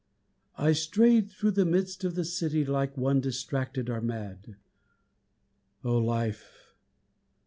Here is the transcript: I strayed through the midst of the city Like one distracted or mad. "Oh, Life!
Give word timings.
I 0.57 0.71
strayed 0.73 1.29
through 1.29 1.51
the 1.51 1.63
midst 1.63 2.03
of 2.03 2.15
the 2.15 2.25
city 2.25 2.65
Like 2.65 2.97
one 2.97 3.21
distracted 3.21 3.87
or 3.87 4.01
mad. 4.01 4.55
"Oh, 5.83 5.99
Life! 5.99 6.73